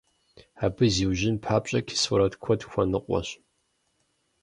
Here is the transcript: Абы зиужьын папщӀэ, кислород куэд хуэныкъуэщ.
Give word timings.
Абы 0.65 0.85
зиужьын 0.93 1.37
папщӀэ, 1.43 1.79
кислород 1.87 2.33
куэд 2.41 2.61
хуэныкъуэщ. 2.69 3.29